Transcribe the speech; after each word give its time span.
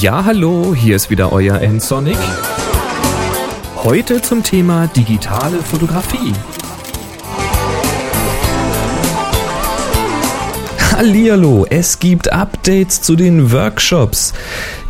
Ja, 0.00 0.24
hallo, 0.24 0.76
hier 0.76 0.94
ist 0.94 1.10
wieder 1.10 1.32
euer 1.32 1.60
N-Sonic. 1.60 2.16
Heute 3.82 4.22
zum 4.22 4.44
Thema 4.44 4.86
digitale 4.86 5.58
Fotografie. 5.58 6.34
Hallihallo, 10.92 11.66
es 11.68 11.98
gibt 11.98 12.32
Updates 12.32 13.02
zu 13.02 13.16
den 13.16 13.50
Workshops. 13.50 14.34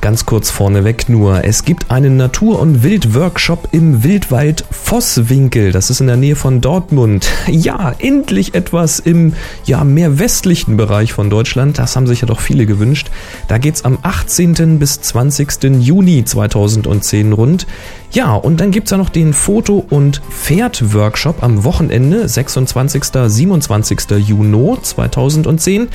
Ganz 0.09 0.25
kurz 0.25 0.49
vorneweg 0.49 1.11
nur, 1.11 1.45
es 1.45 1.67
gibt 1.67 1.91
einen 1.91 2.17
Natur- 2.17 2.61
und 2.61 2.83
Wildworkshop 2.83 3.69
im 3.73 4.05
Wildwald 4.05 4.65
Vosswinkel. 4.71 5.71
Das 5.71 5.91
ist 5.91 6.01
in 6.01 6.07
der 6.07 6.17
Nähe 6.17 6.35
von 6.35 6.63
Dortmund. 6.63 7.29
Ja, 7.47 7.95
endlich 7.99 8.55
etwas 8.55 9.01
im 9.01 9.35
ja, 9.67 9.85
mehr 9.85 10.19
westlichen 10.19 10.79
Bereich 10.79 11.13
von 11.13 11.29
Deutschland. 11.29 11.79
Das 11.79 11.95
haben 11.95 12.07
sich 12.07 12.23
ja 12.23 12.27
doch 12.27 12.41
viele 12.41 12.65
gewünscht. 12.65 13.11
Da 13.49 13.59
geht's 13.59 13.85
am 13.85 13.99
18. 14.01 14.79
bis 14.79 15.03
20. 15.03 15.65
Juni 15.81 16.25
2010 16.25 17.35
rund. 17.35 17.67
Ja, 18.11 18.33
und 18.35 18.61
dann 18.61 18.71
gibt's 18.71 18.91
ja 18.91 18.97
noch 18.97 19.11
den 19.11 19.35
Foto- 19.35 19.85
und 19.91 20.23
Pferd-Workshop 20.31 21.43
am 21.43 21.65
Wochenende, 21.65 22.27
26. 22.27 23.05
27. 23.27 24.01
Juni 24.27 24.79
2010. 24.81 25.89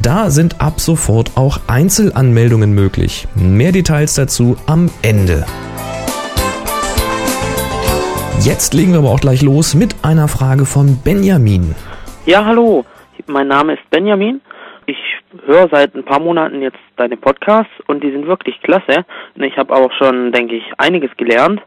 Da 0.00 0.30
sind 0.30 0.60
ab 0.60 0.80
sofort 0.80 1.32
auch 1.36 1.58
Einzelanmeldungen 1.68 2.74
möglich. 2.74 3.26
Mehr 3.34 3.72
Details 3.72 4.14
dazu 4.14 4.56
am 4.66 4.90
Ende. 5.02 5.44
Jetzt 8.40 8.74
legen 8.74 8.92
wir 8.92 9.00
aber 9.00 9.10
auch 9.10 9.20
gleich 9.20 9.42
los 9.42 9.74
mit 9.74 9.94
einer 10.02 10.28
Frage 10.28 10.64
von 10.64 10.98
Benjamin. 11.04 11.74
Ja, 12.24 12.44
hallo. 12.44 12.84
Mein 13.26 13.48
Name 13.48 13.74
ist 13.74 13.90
Benjamin. 13.90 14.40
Ich 14.86 14.96
höre 15.44 15.68
seit 15.70 15.94
ein 15.94 16.04
paar 16.04 16.20
Monaten 16.20 16.62
jetzt 16.62 16.80
deine 16.96 17.16
Podcasts 17.16 17.72
und 17.86 18.02
die 18.02 18.10
sind 18.10 18.26
wirklich 18.26 18.60
klasse. 18.62 19.04
Ich 19.36 19.56
habe 19.56 19.74
auch 19.74 19.92
schon, 19.92 20.32
denke 20.32 20.56
ich, 20.56 20.64
einiges 20.78 21.10
gelernt. 21.16 21.60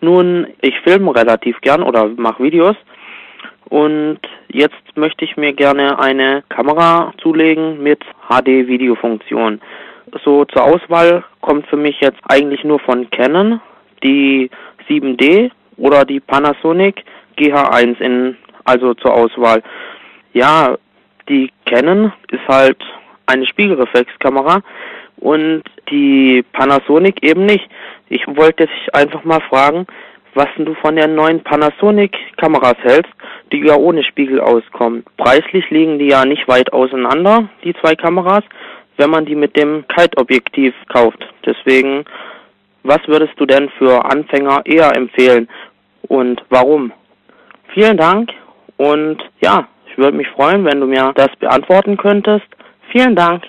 Nun, 0.00 0.48
ich 0.60 0.74
filme 0.84 1.14
relativ 1.14 1.60
gern 1.62 1.82
oder 1.82 2.08
mache 2.08 2.42
Videos 2.42 2.76
und 3.72 4.18
jetzt 4.48 4.84
möchte 4.96 5.24
ich 5.24 5.38
mir 5.38 5.54
gerne 5.54 5.98
eine 5.98 6.42
Kamera 6.50 7.14
zulegen 7.22 7.82
mit 7.82 8.04
HD-Videofunktion. 8.28 9.62
So 10.22 10.44
zur 10.44 10.64
Auswahl 10.64 11.24
kommt 11.40 11.66
für 11.68 11.78
mich 11.78 11.98
jetzt 12.00 12.20
eigentlich 12.28 12.64
nur 12.64 12.80
von 12.80 13.08
Canon 13.08 13.62
die 14.02 14.50
7D 14.90 15.50
oder 15.78 16.04
die 16.04 16.20
Panasonic 16.20 17.02
GH1 17.38 17.98
in, 18.00 18.36
also 18.64 18.92
zur 18.92 19.14
Auswahl. 19.14 19.62
Ja, 20.34 20.76
die 21.30 21.50
Canon 21.64 22.12
ist 22.30 22.46
halt 22.46 22.76
eine 23.24 23.46
Spiegelreflexkamera 23.46 24.60
und 25.16 25.62
die 25.88 26.44
Panasonic 26.52 27.22
eben 27.22 27.46
nicht. 27.46 27.66
Ich 28.10 28.26
wollte 28.26 28.66
dich 28.66 28.94
einfach 28.94 29.24
mal 29.24 29.40
fragen, 29.40 29.86
was 30.34 30.48
du 30.56 30.74
von 30.74 30.96
den 30.96 31.14
neuen 31.14 31.42
Panasonic-Kameras 31.42 32.76
hältst, 32.82 33.12
die 33.52 33.60
ja 33.60 33.76
ohne 33.76 34.02
Spiegel 34.02 34.40
auskommen. 34.40 35.04
Preislich 35.16 35.68
liegen 35.70 35.98
die 35.98 36.08
ja 36.08 36.24
nicht 36.24 36.48
weit 36.48 36.72
auseinander, 36.72 37.48
die 37.64 37.74
zwei 37.74 37.94
Kameras, 37.94 38.44
wenn 38.96 39.10
man 39.10 39.26
die 39.26 39.34
mit 39.34 39.56
dem 39.56 39.84
Kite-Objektiv 39.88 40.74
kauft. 40.88 41.26
Deswegen, 41.44 42.04
was 42.82 43.00
würdest 43.06 43.34
du 43.36 43.46
denn 43.46 43.68
für 43.78 44.04
Anfänger 44.04 44.62
eher 44.64 44.96
empfehlen 44.96 45.48
und 46.08 46.42
warum? 46.48 46.92
Vielen 47.74 47.96
Dank 47.96 48.30
und 48.76 49.18
ja, 49.40 49.68
ich 49.86 49.98
würde 49.98 50.16
mich 50.16 50.28
freuen, 50.28 50.64
wenn 50.64 50.80
du 50.80 50.86
mir 50.86 51.12
das 51.14 51.30
beantworten 51.38 51.96
könntest. 51.96 52.46
Vielen 52.90 53.14
Dank. 53.14 53.44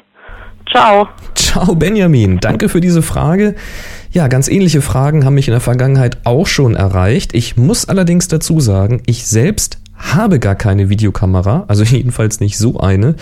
Ciao. 0.74 1.08
Ciao 1.36 1.76
Benjamin, 1.76 2.40
danke 2.40 2.68
für 2.68 2.82
diese 2.82 3.04
Frage. 3.04 3.54
Ja, 4.12 4.28
ganz 4.28 4.48
ähnliche 4.48 4.82
Fragen 4.82 5.24
haben 5.24 5.36
mich 5.36 5.48
in 5.48 5.52
der 5.52 5.62
Vergangenheit 5.62 6.18
auch 6.24 6.48
schon 6.48 6.76
erreicht. 6.76 7.36
Ich 7.36 7.58
muss 7.58 7.88
allerdings 7.88 8.28
dazu 8.28 8.60
sagen, 8.60 9.04
ich 9.06 9.28
selbst 9.28 9.78
habe 9.96 10.40
gar 10.40 10.56
keine 10.56 10.90
Videokamera, 10.90 11.66
also 11.68 11.84
jedenfalls 11.96 12.40
nicht 12.40 12.58
so 12.58 12.80
eine. 12.80 13.14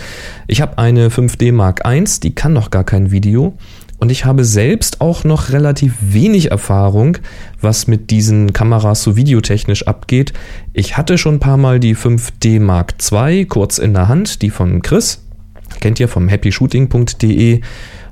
Ich 0.46 0.62
habe 0.62 0.78
eine 0.78 1.10
5D 1.10 1.52
Mark 1.52 1.82
I, 1.86 2.02
die 2.22 2.34
kann 2.34 2.54
noch 2.54 2.70
gar 2.70 2.84
kein 2.84 3.10
Video. 3.10 3.52
Und 3.98 4.10
ich 4.10 4.24
habe 4.24 4.46
selbst 4.46 5.02
auch 5.02 5.22
noch 5.22 5.50
relativ 5.50 5.92
wenig 6.00 6.50
Erfahrung, 6.50 7.18
was 7.60 7.86
mit 7.86 8.10
diesen 8.10 8.54
Kameras 8.54 9.02
so 9.02 9.14
videotechnisch 9.14 9.86
abgeht. 9.86 10.32
Ich 10.72 10.96
hatte 10.96 11.18
schon 11.18 11.34
ein 11.34 11.40
paar 11.40 11.58
Mal 11.58 11.80
die 11.80 11.94
5D 11.94 12.60
Mark 12.60 12.94
II 13.12 13.44
kurz 13.44 13.76
in 13.76 13.92
der 13.92 14.08
Hand, 14.08 14.40
die 14.40 14.48
von 14.48 14.80
Chris. 14.80 15.20
Kennt 15.82 15.98
ihr 15.98 16.06
vom 16.06 16.28
happyshooting.de. 16.28 17.60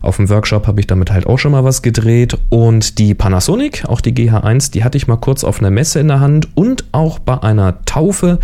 Auf 0.03 0.17
dem 0.17 0.29
Workshop 0.29 0.67
habe 0.67 0.81
ich 0.81 0.89
damit 0.89 1.13
halt 1.13 1.29
auch 1.29 1.39
schon 1.39 1.53
mal 1.53 1.63
was 1.63 1.83
gedreht. 1.83 2.37
Und 2.49 2.99
die 2.99 3.15
Panasonic, 3.15 3.85
auch 3.85 4.01
die 4.01 4.13
GH1, 4.13 4.73
die 4.73 4.83
hatte 4.83 4.99
ich 4.99 5.07
mal 5.07 5.19
kurz 5.19 5.45
auf 5.45 5.61
einer 5.61 5.71
Messe 5.71 6.01
in 6.01 6.09
der 6.09 6.19
Hand 6.19 6.49
und 6.57 6.87
auch 6.91 7.21
bei 7.21 7.41
einer 7.41 7.85
Taufe. 7.85 8.41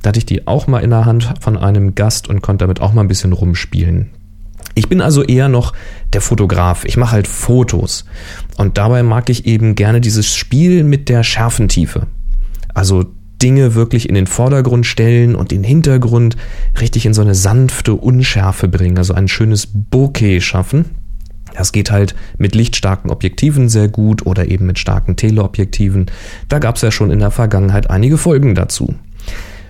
Da 0.00 0.10
hatte 0.10 0.20
ich 0.20 0.26
die 0.26 0.46
auch 0.46 0.68
mal 0.68 0.78
in 0.78 0.90
der 0.90 1.06
Hand 1.06 1.34
von 1.40 1.56
einem 1.56 1.96
Gast 1.96 2.28
und 2.28 2.40
konnte 2.40 2.62
damit 2.62 2.80
auch 2.80 2.92
mal 2.92 3.00
ein 3.00 3.08
bisschen 3.08 3.32
rumspielen. 3.32 4.10
Ich 4.76 4.88
bin 4.88 5.00
also 5.00 5.24
eher 5.24 5.48
noch 5.48 5.72
der 6.12 6.20
Fotograf. 6.20 6.84
Ich 6.84 6.96
mache 6.96 7.10
halt 7.10 7.26
Fotos. 7.26 8.04
Und 8.58 8.78
dabei 8.78 9.02
mag 9.02 9.28
ich 9.28 9.44
eben 9.44 9.74
gerne 9.74 10.00
dieses 10.00 10.36
Spiel 10.36 10.84
mit 10.84 11.08
der 11.08 11.24
Schärfentiefe. 11.24 12.06
Also 12.74 13.06
Dinge 13.42 13.74
wirklich 13.74 14.08
in 14.08 14.14
den 14.14 14.26
Vordergrund 14.26 14.86
stellen 14.86 15.34
und 15.34 15.50
den 15.50 15.64
Hintergrund 15.64 16.36
richtig 16.80 17.06
in 17.06 17.14
so 17.14 17.22
eine 17.22 17.34
sanfte 17.34 17.94
Unschärfe 17.94 18.68
bringen, 18.68 18.98
also 18.98 19.14
ein 19.14 19.28
schönes 19.28 19.68
Bokeh 19.72 20.40
schaffen. 20.40 20.86
Das 21.54 21.72
geht 21.72 21.90
halt 21.90 22.14
mit 22.36 22.54
lichtstarken 22.54 23.10
Objektiven 23.10 23.68
sehr 23.68 23.88
gut 23.88 24.26
oder 24.26 24.48
eben 24.48 24.66
mit 24.66 24.78
starken 24.78 25.16
Teleobjektiven. 25.16 26.06
Da 26.48 26.58
gab 26.58 26.76
es 26.76 26.82
ja 26.82 26.90
schon 26.90 27.10
in 27.10 27.18
der 27.18 27.30
Vergangenheit 27.30 27.90
einige 27.90 28.18
Folgen 28.18 28.54
dazu. 28.54 28.94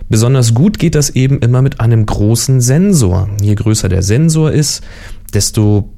Besonders 0.09 0.55
gut 0.55 0.79
geht 0.79 0.95
das 0.95 1.11
eben 1.11 1.39
immer 1.39 1.63
mit 1.63 1.81
einem 1.81 2.07
großen 2.07 2.61
Sensor. 2.61 3.29
Je 3.41 3.55
größer 3.55 3.89
der 3.89 4.03
Sensor 4.03 4.51
ist, 4.51 4.83
desto 5.35 5.93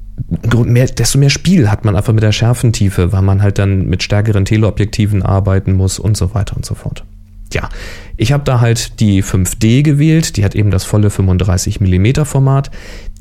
mehr, 0.65 0.87
desto 0.87 1.17
mehr 1.17 1.29
Spiel 1.29 1.69
hat 1.69 1.85
man 1.85 1.95
einfach 1.95 2.13
mit 2.13 2.23
der 2.23 2.33
Schärfentiefe, 2.33 3.11
weil 3.11 3.21
man 3.21 3.41
halt 3.41 3.57
dann 3.57 3.87
mit 3.87 4.03
stärkeren 4.03 4.45
Teleobjektiven 4.45 5.23
arbeiten 5.23 5.73
muss 5.73 5.99
und 5.99 6.17
so 6.17 6.33
weiter 6.33 6.57
und 6.57 6.65
so 6.65 6.75
fort. 6.75 7.05
Ja, 7.53 7.69
ich 8.17 8.31
habe 8.31 8.43
da 8.43 8.59
halt 8.59 8.99
die 8.99 9.23
5D 9.23 9.83
gewählt, 9.83 10.37
die 10.37 10.45
hat 10.45 10.55
eben 10.55 10.71
das 10.71 10.83
volle 10.83 11.09
35 11.09 11.81
mm 11.81 12.23
Format. 12.23 12.71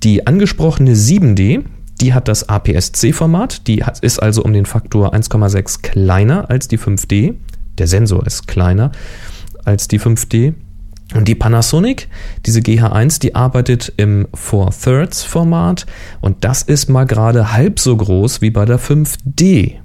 Die 0.02 0.26
angesprochene 0.26 0.94
7D, 0.94 1.64
die 2.00 2.14
hat 2.14 2.28
das 2.28 2.48
APS-C-Format, 2.48 3.66
die 3.66 3.84
hat, 3.84 4.00
ist 4.00 4.18
also 4.18 4.42
um 4.42 4.52
den 4.52 4.66
Faktor 4.66 5.14
1,6 5.14 5.82
kleiner 5.82 6.48
als 6.48 6.68
die 6.68 6.78
5D. 6.78 7.34
Der 7.78 7.86
Sensor 7.86 8.26
ist 8.26 8.46
kleiner 8.46 8.92
als 9.64 9.88
die 9.88 10.00
5D. 10.00 10.54
Und 11.14 11.26
die 11.26 11.34
Panasonic, 11.34 12.08
diese 12.46 12.60
GH1, 12.60 13.20
die 13.20 13.34
arbeitet 13.34 13.92
im 13.96 14.28
4 14.34 14.68
Thirds 14.70 15.24
Format 15.24 15.86
und 16.20 16.44
das 16.44 16.62
ist 16.62 16.88
mal 16.88 17.04
gerade 17.04 17.52
halb 17.52 17.80
so 17.80 17.96
groß 17.96 18.42
wie 18.42 18.50
bei 18.50 18.64
der 18.64 18.78
5D. 18.78 19.76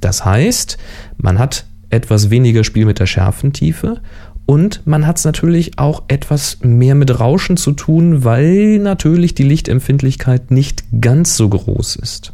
Das 0.00 0.24
heißt, 0.24 0.78
man 1.18 1.38
hat 1.38 1.66
etwas 1.92 2.30
weniger 2.30 2.64
Spiel 2.64 2.86
mit 2.86 2.98
der 2.98 3.06
Schärfentiefe 3.06 4.00
und 4.46 4.86
man 4.86 5.06
hat 5.06 5.18
es 5.18 5.24
natürlich 5.24 5.78
auch 5.78 6.02
etwas 6.08 6.58
mehr 6.62 6.94
mit 6.94 7.20
Rauschen 7.20 7.56
zu 7.56 7.72
tun, 7.72 8.24
weil 8.24 8.78
natürlich 8.78 9.34
die 9.34 9.44
Lichtempfindlichkeit 9.44 10.50
nicht 10.50 10.84
ganz 11.00 11.36
so 11.36 11.48
groß 11.48 11.96
ist. 11.96 12.32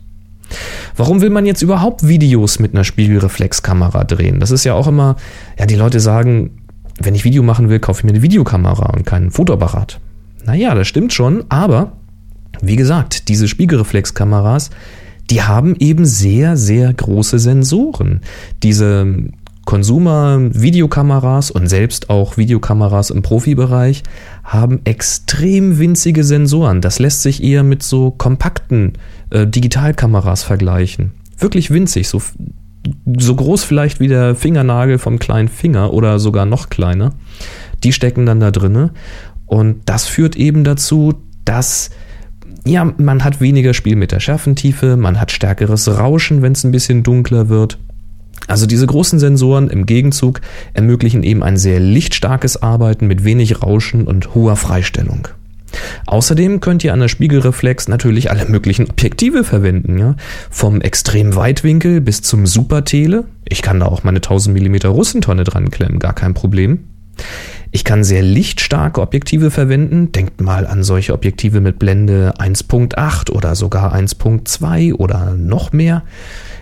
Warum 0.97 1.21
will 1.21 1.31
man 1.31 1.45
jetzt 1.45 1.61
überhaupt 1.61 2.09
Videos 2.09 2.59
mit 2.59 2.75
einer 2.75 2.85
Spiegelreflexkamera 2.85 4.05
drehen? 4.05 4.41
Das 4.41 4.51
ist 4.51 4.65
ja 4.65 4.75
auch 4.75 4.87
immer, 4.87 5.17
ja, 5.59 5.67
die 5.67 5.77
Leute 5.77 6.01
sagen, 6.01 6.63
wenn 6.99 7.15
ich 7.15 7.25
Video 7.25 7.43
machen 7.43 7.69
will, 7.69 7.79
kaufe 7.79 8.01
ich 8.01 8.05
mir 8.05 8.11
eine 8.11 8.23
Videokamera 8.23 8.91
und 8.95 9.05
keinen 9.05 9.31
Fotoapparat. 9.31 10.01
Naja, 10.47 10.75
das 10.75 10.89
stimmt 10.89 11.13
schon, 11.13 11.45
aber 11.51 11.93
wie 12.63 12.77
gesagt, 12.77 13.29
diese 13.29 13.47
Spiegelreflexkameras, 13.47 14.71
die 15.31 15.43
haben 15.43 15.77
eben 15.79 16.07
sehr, 16.07 16.57
sehr 16.57 16.93
große 16.93 17.39
Sensoren. 17.39 18.23
Diese 18.63 19.07
Consumer-Videokameras 19.69 21.51
und 21.51 21.67
selbst 21.67 22.09
auch 22.09 22.39
Videokameras 22.39 23.11
im 23.11 23.21
Profibereich 23.21 24.03
haben 24.43 24.81
extrem 24.85 25.79
winzige 25.79 26.25
Sensoren. 26.25 26.81
Das 26.81 26.99
lässt 26.99 27.21
sich 27.21 27.43
eher 27.43 27.63
mit 27.63 27.83
so 27.83 28.11
kompakten 28.11 28.95
äh, 29.29 29.47
Digitalkameras 29.47 30.43
vergleichen. 30.43 31.13
Wirklich 31.37 31.71
winzig, 31.71 32.09
so, 32.09 32.23
so 33.19 33.35
groß 33.35 33.63
vielleicht 33.63 34.01
wie 34.01 34.09
der 34.09 34.35
Fingernagel 34.35 34.97
vom 34.97 35.19
kleinen 35.19 35.49
Finger 35.49 35.93
oder 35.93 36.19
sogar 36.19 36.47
noch 36.47 36.71
kleiner. 36.71 37.13
Die 37.85 37.93
stecken 37.93 38.25
dann 38.25 38.41
da 38.41 38.51
drinne 38.51 38.95
und 39.45 39.83
das 39.85 40.07
führt 40.07 40.35
eben 40.37 40.65
dazu, 40.65 41.13
dass 41.45 41.91
ja, 42.65 42.91
man 42.97 43.23
hat 43.23 43.43
weniger 43.43 43.75
Spiel 43.75 43.97
mit 43.97 44.13
der 44.13 44.21
Schärfentiefe, 44.21 44.97
man 44.97 45.21
hat 45.21 45.31
stärkeres 45.31 45.89
Rauschen, 45.89 46.41
wenn 46.41 46.53
es 46.53 46.65
ein 46.65 46.73
bisschen 46.73 47.03
dunkler 47.03 47.51
wird. 47.51 47.77
Also 48.47 48.67
diese 48.67 48.87
großen 48.87 49.19
Sensoren 49.19 49.69
im 49.69 49.87
Gegenzug 49.87 50.41
ermöglichen 50.73 51.23
eben 51.23 51.43
ein 51.43 51.57
sehr 51.57 51.81
lichtstarkes 51.81 52.63
Arbeiten 52.63 53.07
mit 53.07 53.25
wenig 53.25 53.63
Rauschen 53.63 54.07
und 54.07 54.35
hoher 54.35 54.57
Freistellung. 54.57 55.29
Außerdem 56.07 56.61
könnt 56.61 56.83
ihr 56.85 56.93
an 56.93 57.01
der 57.01 57.09
Spiegelreflex 57.09 57.89
natürlich 57.89 58.31
alle 58.31 58.47
möglichen 58.47 58.89
Objektive 58.89 59.45
verwenden, 59.45 59.99
ja. 59.99 60.17
Vom 60.51 60.81
extrem 60.81 61.37
Weitwinkel 61.37 62.01
bis 62.01 62.23
zum 62.23 62.47
Supertele. 62.47 63.25
Ich 63.47 63.61
kann 63.61 63.81
da 63.81 63.87
auch 63.87 64.03
meine 64.03 64.19
1000 64.19 64.59
mm 64.59 64.89
Russentonne 64.89 65.45
dran 65.45 65.71
klemmen, 65.71 65.99
gar 65.99 66.15
kein 66.15 66.35
Problem. 66.35 66.85
Ich 67.71 67.85
kann 67.85 68.03
sehr 68.03 68.23
lichtstarke 68.23 69.01
Objektive 69.01 69.51
verwenden. 69.51 70.13
Denkt 70.13 70.41
mal 70.41 70.67
an 70.67 70.83
solche 70.83 71.13
Objektive 71.13 71.61
mit 71.61 71.79
Blende 71.79 72.35
1.8 72.39 73.31
oder 73.31 73.55
sogar 73.55 73.95
1.2 73.95 74.95
oder 74.95 75.35
noch 75.35 75.73
mehr. 75.73 76.03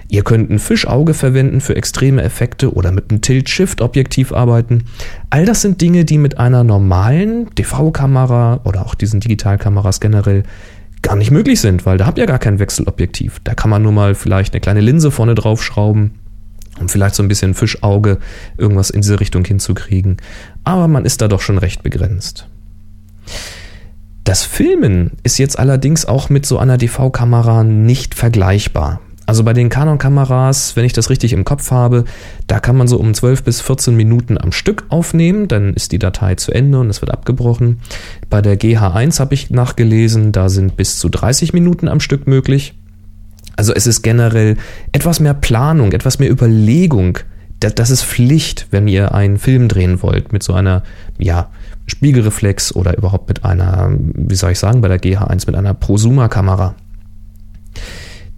Ihr 0.09 0.23
könnt 0.23 0.51
ein 0.51 0.59
Fischauge 0.59 1.15
verwenden 1.15 1.61
für 1.61 1.75
extreme 1.77 2.23
Effekte 2.23 2.73
oder 2.73 2.93
mit 2.93 3.11
einem 3.11 3.21
Tilt-Shift-Objektiv 3.21 4.33
arbeiten. 4.33 4.85
All 5.31 5.45
das 5.45 5.63
sind 5.63 5.81
Dinge, 5.81 6.05
die 6.05 6.19
mit 6.19 6.39
einer 6.39 6.65
normalen 6.65 7.55
DV-Kamera 7.57 8.61
oder 8.65 8.87
auch 8.87 8.95
diesen 8.95 9.21
Digitalkameras 9.21 10.01
generell 10.01 10.45
gar 11.03 11.17
nicht 11.17 11.31
möglich 11.31 11.61
sind, 11.61 11.87
weil 11.87 11.99
da 11.99 12.07
habt 12.07 12.19
ihr 12.19 12.27
gar 12.27 12.39
kein 12.39 12.59
Wechselobjektiv. 12.59 13.41
Da 13.45 13.55
kann 13.55 13.71
man 13.71 13.83
nur 13.83 13.93
mal 13.93 14.15
vielleicht 14.15 14.55
eine 14.55 14.61
kleine 14.61 14.81
Linse 14.81 15.11
vorne 15.11 15.35
drauf 15.35 15.63
schrauben, 15.63 16.13
um 16.81 16.89
vielleicht 16.89 17.15
so 17.15 17.23
ein 17.23 17.29
bisschen 17.29 17.55
Fischauge 17.55 18.19
irgendwas 18.57 18.91
in 18.91 19.01
diese 19.01 19.19
Richtung 19.21 19.45
hinzukriegen. 19.45 20.19
Aber 20.65 20.89
man 20.89 21.05
ist 21.05 21.21
da 21.21 21.29
doch 21.29 21.41
schon 21.41 21.59
recht 21.59 21.83
begrenzt. 21.83 22.49
Das 24.25 24.45
Filmen 24.45 25.13
ist 25.23 25.39
jetzt 25.39 25.59
allerdings 25.59 26.05
auch 26.05 26.31
mit 26.31 26.47
so 26.47 26.59
einer 26.59 26.79
DV-Kamera 26.79 27.63
nicht 27.63 28.15
vergleichbar. 28.15 29.01
Also 29.27 29.43
bei 29.43 29.53
den 29.53 29.69
Canon-Kameras, 29.69 30.77
wenn 30.77 30.85
ich 30.85 30.93
das 30.93 31.11
richtig 31.11 31.33
im 31.33 31.45
Kopf 31.45 31.73
habe, 31.73 32.05
da 32.47 32.61
kann 32.61 32.77
man 32.77 32.87
so 32.87 32.97
um 32.97 33.13
12 33.13 33.43
bis 33.43 33.61
14 33.61 33.95
Minuten 33.97 34.39
am 34.39 34.53
Stück 34.53 34.85
aufnehmen, 34.89 35.49
dann 35.49 35.75
ist 35.75 35.91
die 35.91 35.99
Datei 35.99 36.37
zu 36.37 36.53
Ende 36.53 36.79
und 36.79 36.89
es 36.89 37.03
wird 37.03 37.11
abgebrochen. 37.11 37.81
Bei 38.31 38.41
der 38.41 38.59
GH1 38.59 39.19
habe 39.19 39.35
ich 39.35 39.51
nachgelesen, 39.51 40.31
da 40.31 40.49
sind 40.49 40.77
bis 40.77 41.01
zu 41.01 41.09
30 41.09 41.53
Minuten 41.53 41.89
am 41.89 41.99
Stück 41.99 42.29
möglich. 42.29 42.75
Also 43.57 43.75
es 43.75 43.87
ist 43.89 44.03
generell 44.03 44.57
etwas 44.93 45.19
mehr 45.19 45.35
Planung, 45.35 45.93
etwas 45.93 46.21
mehr 46.21 46.31
Überlegung. 46.31 47.19
Das 47.59 47.91
ist 47.91 48.05
Pflicht, 48.05 48.69
wenn 48.71 48.87
ihr 48.87 49.15
einen 49.15 49.39
Film 49.39 49.67
drehen 49.67 50.03
wollt 50.03 50.33
mit 50.33 50.43
so 50.43 50.53
einer, 50.53 50.85
ja, 51.19 51.49
Spiegelreflex 51.87 52.75
oder 52.75 52.97
überhaupt 52.97 53.29
mit 53.29 53.45
einer, 53.45 53.91
wie 53.91 54.35
soll 54.35 54.53
ich 54.53 54.59
sagen, 54.59 54.83
bei 54.83 54.89
der 54.89 55.01
GH1 55.01 55.47
mit 55.47 55.57
einer 55.57 55.73
Prosumer-Kamera. 55.73 56.75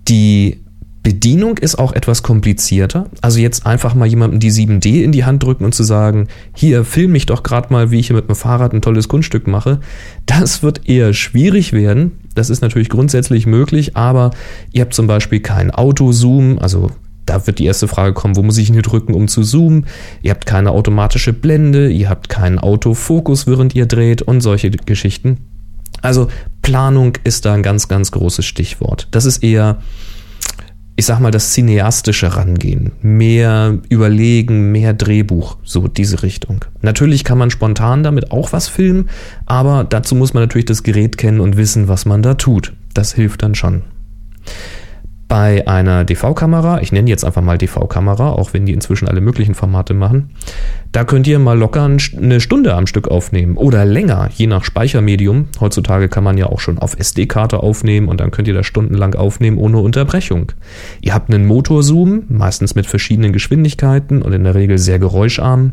Die 0.06 0.61
Bedienung 1.08 1.56
ist 1.56 1.78
auch 1.78 1.94
etwas 1.94 2.22
komplizierter. 2.22 3.06
Also 3.22 3.40
jetzt 3.40 3.64
einfach 3.64 3.94
mal 3.94 4.05
jemandem 4.05 4.40
die 4.40 4.52
7D 4.52 5.02
in 5.02 5.10
die 5.10 5.25
Hand 5.25 5.43
drücken 5.43 5.64
und 5.64 5.75
zu 5.75 5.82
sagen, 5.82 6.28
hier, 6.55 6.84
film 6.84 7.12
mich 7.12 7.25
doch 7.25 7.43
gerade 7.43 7.72
mal, 7.72 7.90
wie 7.90 7.99
ich 7.99 8.08
hier 8.08 8.16
mit 8.16 8.28
dem 8.28 8.34
Fahrrad 8.34 8.75
ein 8.75 8.82
tolles 8.82 9.08
Kunststück 9.08 9.46
mache. 9.46 9.81
Das 10.26 10.62
wird 10.62 10.87
eher 10.87 11.14
schwierig 11.14 11.72
werden. 11.72 12.19
Das 12.34 12.50
ist 12.50 12.60
natürlich 12.60 12.90
grundsätzlich 12.90 13.46
möglich, 13.46 13.96
aber 13.96 14.32
ihr 14.70 14.82
habt 14.82 14.93
zum 14.93 15.06
Beispiel 15.06 15.40
kein 15.40 15.70
Autozoom, 15.70 16.58
also 16.58 16.90
da 17.25 17.46
wird 17.46 17.58
die 17.58 17.64
erste 17.64 17.88
Frage 17.88 18.12
kommen, 18.12 18.37
wo 18.37 18.43
muss 18.43 18.58
ich 18.58 18.69
ihn 18.69 18.75
hier 18.75 18.82
drücken, 18.82 19.14
um 19.14 19.28
zu 19.28 19.43
zoomen? 19.43 19.87
Ihr 20.20 20.32
habt 20.32 20.44
keine 20.44 20.72
automatische 20.72 21.32
Blende, 21.32 21.88
ihr 21.88 22.11
habt 22.11 22.28
keinen 22.28 22.58
Autofokus, 22.58 23.46
während 23.46 23.75
ihr 23.75 23.87
dreht 23.87 24.20
und 24.20 24.43
solche 24.43 24.70
Geschichten. 24.70 25.38
Also 26.02 26.28
Planung 26.61 27.14
ist 27.25 27.46
da 27.46 27.54
ein 27.54 27.62
ganz, 27.62 27.88
ganz 27.88 28.12
großes 28.12 28.44
Stichwort. 28.44 29.08
Das 29.11 29.25
ist 29.25 29.43
eher 29.43 29.78
ich 30.99 31.06
sag 31.06 31.21
mal, 31.21 31.31
das 31.31 31.53
cineastische 31.53 32.35
Rangehen. 32.35 32.91
Mehr 33.03 33.79
überlegen, 33.89 34.73
mehr 34.73 34.95
Drehbuch, 34.95 35.56
so 35.62 35.87
diese 35.87 36.25
Richtung. 36.25 36.65
Natürlich 36.83 37.23
kann 37.23 37.39
man 37.39 37.53
spontan 37.53 38.03
damit 38.03 38.33
auch 38.33 38.53
was 38.53 38.67
filmen, 38.67 39.09
aber 39.47 39.85
dazu 39.85 40.17
muss 40.17 40.35
man 40.35 40.43
natürlich 40.43 40.65
das 40.65 40.83
Gerät 40.83 41.17
kennen 41.17 41.39
und 41.39 41.56
wissen, 41.56 41.87
was 41.87 42.05
man 42.05 42.21
da 42.23 42.35
tut. 42.35 42.73
Das 42.95 43.12
hilft 43.12 43.45
dann 43.45 43.55
schon. 43.55 43.83
Bei 45.28 45.69
einer 45.69 46.04
DV-Kamera, 46.04 46.80
ich 46.80 46.90
nenne 46.90 47.10
jetzt 47.10 47.22
einfach 47.22 47.42
mal 47.42 47.58
DV-Kamera, 47.58 48.30
auch 48.30 48.54
wenn 48.54 48.64
die 48.64 48.72
inzwischen 48.72 49.08
alle 49.08 49.20
möglichen 49.20 49.54
Formate 49.54 49.92
machen, 49.92 50.30
da 50.90 51.04
könnt 51.04 51.26
ihr 51.26 51.38
mal 51.38 51.58
locker 51.58 51.84
eine 51.84 52.40
Stunde 52.40 52.75
am 52.75 52.86
Stück 52.86 53.08
aufnehmen 53.08 53.58
oder 53.58 53.84
länger, 53.84 54.30
je 54.34 54.46
nach 54.46 54.64
Speichermedium. 54.64 55.48
Heutzutage 55.60 56.08
kann 56.08 56.25
man 56.25 56.38
ja 56.38 56.46
auch 56.46 56.60
schon 56.60 56.78
auf 56.78 56.98
SD-Karte 56.98 57.62
aufnehmen 57.62 58.08
und 58.08 58.20
dann 58.20 58.30
könnt 58.30 58.48
ihr 58.48 58.54
das 58.54 58.64
stundenlang 58.64 59.14
aufnehmen 59.16 59.58
ohne 59.58 59.78
Unterbrechung. 59.80 60.52
Ihr 61.02 61.12
habt 61.12 61.32
einen 61.32 61.46
Motorzoom, 61.46 62.22
meistens 62.28 62.75
mit 62.75 62.86
verschiedenen 62.86 63.34
Geschwindigkeiten 63.34 64.22
und 64.22 64.32
in 64.32 64.44
der 64.44 64.54
Regel 64.54 64.78
sehr 64.78 64.98
geräuscharm. 64.98 65.72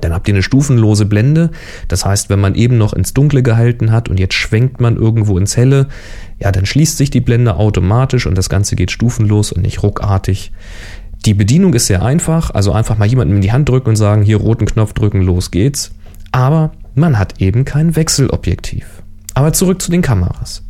Dann 0.00 0.12
habt 0.12 0.28
ihr 0.28 0.34
eine 0.34 0.42
stufenlose 0.42 1.06
Blende. 1.06 1.50
Das 1.88 2.04
heißt, 2.04 2.30
wenn 2.30 2.40
man 2.40 2.54
eben 2.54 2.78
noch 2.78 2.92
ins 2.92 3.14
Dunkle 3.14 3.42
gehalten 3.42 3.92
hat 3.92 4.08
und 4.08 4.18
jetzt 4.18 4.34
schwenkt 4.34 4.80
man 4.80 4.96
irgendwo 4.96 5.38
ins 5.38 5.56
Helle, 5.56 5.88
ja, 6.38 6.52
dann 6.52 6.66
schließt 6.66 6.96
sich 6.96 7.10
die 7.10 7.20
Blende 7.20 7.56
automatisch 7.56 8.26
und 8.26 8.36
das 8.36 8.48
Ganze 8.48 8.76
geht 8.76 8.90
stufenlos 8.90 9.52
und 9.52 9.62
nicht 9.62 9.82
ruckartig. 9.82 10.52
Die 11.24 11.34
Bedienung 11.34 11.72
ist 11.74 11.86
sehr 11.86 12.02
einfach, 12.02 12.50
also 12.50 12.72
einfach 12.72 12.98
mal 12.98 13.06
jemandem 13.06 13.36
in 13.36 13.42
die 13.42 13.52
Hand 13.52 13.68
drücken 13.68 13.90
und 13.90 13.96
sagen, 13.96 14.22
hier 14.22 14.36
roten 14.36 14.66
Knopf 14.66 14.92
drücken, 14.92 15.22
los 15.22 15.50
geht's. 15.50 15.92
Aber 16.32 16.72
man 16.94 17.18
hat 17.18 17.40
eben 17.40 17.64
kein 17.64 17.96
Wechselobjektiv. 17.96 19.02
Aber 19.32 19.52
zurück 19.52 19.80
zu 19.80 19.90
den 19.90 20.02
Kameras. 20.02 20.62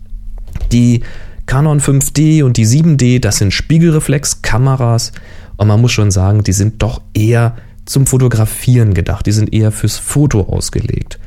Die 0.71 1.03
Canon 1.47 1.81
5D 1.81 2.45
und 2.45 2.57
die 2.57 2.67
7D, 2.67 3.21
das 3.21 3.37
sind 3.37 3.53
Spiegelreflexkameras 3.53 5.13
und 5.57 5.69
man 5.69 5.81
muss 5.81 5.93
schon 5.93 6.11
sagen, 6.11 6.43
die 6.43 6.53
sind 6.53 6.83
doch 6.83 7.03
eher 7.13 7.57
zum 7.85 8.07
Fotografieren 8.07 8.95
gedacht. 8.95 9.27
Die 9.27 9.33
sind 9.33 9.53
eher 9.53 9.73
fürs 9.73 9.99
Foto 9.99 10.43
ausgelegt. 10.43 11.19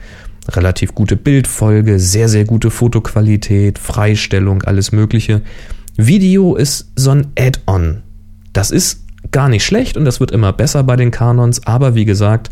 Relativ 0.50 0.95
gute 0.95 1.18
Bildfolge, 1.18 2.00
sehr, 2.00 2.30
sehr 2.30 2.45
gute 2.45 2.71
Fotoqualität, 2.71 3.80
Freistellung, 3.80 4.63
alles 4.63 4.92
Mögliche. 4.92 5.42
Video 5.98 6.56
ist 6.56 6.92
so 6.95 7.12
ein 7.12 7.27
Add-on. 7.38 8.04
Das 8.54 8.71
ist 8.71 9.04
gar 9.31 9.50
nicht 9.50 9.65
schlecht 9.65 9.98
und 9.98 10.06
das 10.06 10.19
wird 10.19 10.31
immer 10.31 10.54
besser 10.54 10.83
bei 10.83 10.95
den 10.95 11.12
Canons, 11.12 11.65
aber 11.65 11.95
wie 11.95 12.06
gesagt, 12.06 12.50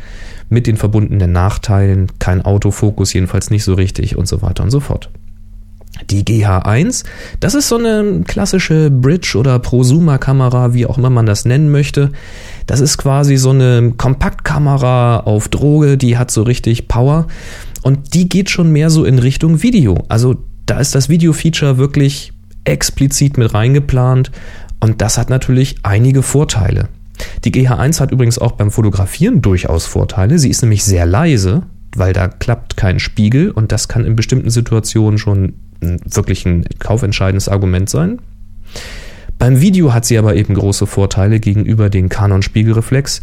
mit 0.50 0.68
den 0.68 0.78
verbundenen 0.78 1.31
Nachteilen, 1.31 2.12
kein 2.19 2.44
Autofokus, 2.44 3.13
jedenfalls 3.13 3.50
nicht 3.50 3.63
so 3.63 3.74
richtig 3.74 4.18
und 4.18 4.28
so 4.28 4.42
weiter 4.42 4.63
und 4.63 4.72
so 4.72 4.80
fort. 4.80 5.10
Die 6.10 6.24
GH1, 6.24 7.06
das 7.40 7.56
ist 7.56 7.69
so 7.69 7.78
eine 7.78 8.24
klassische 8.28 8.92
Bridge- 8.92 9.38
oder 9.38 9.57
Prosumer-Kamera, 9.60 10.74
wie 10.74 10.86
auch 10.86 10.98
immer 10.98 11.10
man 11.10 11.25
das 11.25 11.46
nennen 11.46 11.72
möchte. 11.72 12.12
Das 12.65 12.79
ist 12.79 12.97
quasi 12.97 13.38
so 13.38 13.51
eine 13.51 13.94
Kompaktkamera 13.95 15.19
auf 15.19 15.50
Droge, 15.50 15.97
die 15.97 16.17
hat 16.17 16.31
so 16.31 16.44
richtig 16.44 16.88
Power 16.88 17.27
und 17.83 18.13
die 18.13 18.27
geht 18.27 18.50
schon 18.50 18.71
mehr 18.71 18.89
so 18.89 19.06
in 19.06 19.19
Richtung 19.19 19.62
Video. 19.62 20.03
Also 20.09 20.35
da 20.65 20.79
ist 20.79 20.95
das 20.95 21.09
Video-Feature 21.09 21.77
wirklich 21.77 22.33
explizit 22.63 23.37
mit 23.37 23.54
reingeplant 23.54 24.31
und 24.80 25.01
das 25.01 25.18
hat 25.18 25.30
natürlich 25.30 25.75
einige 25.83 26.23
Vorteile. 26.23 26.90
Die 27.44 27.51
GH1 27.51 27.99
hat 27.99 28.11
übrigens 28.11 28.40
auch 28.40 28.54
beim 28.54 28.71
Fotografieren 28.71 29.42
durchaus 29.42 29.85
Vorteile. 29.85 30.40
Sie 30.40 30.49
ist 30.49 30.61
nämlich 30.61 30.83
sehr 30.83 31.06
leise, 31.06 31.63
weil 31.95 32.13
da 32.13 32.28
klappt 32.28 32.75
kein 32.75 32.99
Spiegel 32.99 33.51
und 33.51 33.71
das 33.71 33.87
kann 33.87 34.06
in 34.06 34.16
bestimmten 34.16 34.49
Situationen 34.49 35.18
schon 35.18 35.54
wirklich 35.80 36.45
ein 36.45 36.66
kaufentscheidendes 36.80 37.47
Argument 37.47 37.90
sein. 37.90 38.19
Beim 39.37 39.61
Video 39.61 39.94
hat 39.94 40.06
sie 40.06 40.18
aber 40.18 40.35
eben 40.35 40.54
große 40.54 40.87
Vorteile 40.87 41.39
gegenüber 41.39 41.89
den 41.89 42.09
Canon 42.09 42.42
Spiegelreflex. 42.42 43.21